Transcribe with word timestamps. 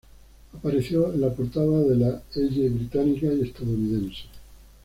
Apareció 0.55 1.13
en 1.13 1.21
la 1.21 1.31
portada 1.31 1.81
de 1.83 1.95
la 1.95 2.23
"Elle" 2.33 2.69
británica 2.71 3.31
y 3.31 3.41
estadounidense. 3.41 4.23